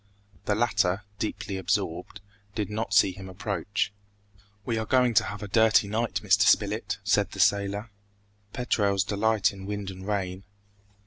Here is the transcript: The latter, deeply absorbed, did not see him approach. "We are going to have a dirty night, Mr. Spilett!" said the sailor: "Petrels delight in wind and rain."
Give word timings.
The 0.45 0.55
latter, 0.55 1.03
deeply 1.19 1.57
absorbed, 1.57 2.21
did 2.55 2.71
not 2.71 2.91
see 2.91 3.11
him 3.11 3.29
approach. 3.29 3.93
"We 4.65 4.79
are 4.79 4.85
going 4.87 5.13
to 5.13 5.23
have 5.25 5.43
a 5.43 5.47
dirty 5.47 5.87
night, 5.87 6.21
Mr. 6.23 6.41
Spilett!" 6.41 6.97
said 7.03 7.29
the 7.33 7.39
sailor: 7.39 7.91
"Petrels 8.51 9.03
delight 9.03 9.53
in 9.53 9.67
wind 9.67 9.91
and 9.91 10.07
rain." 10.07 10.43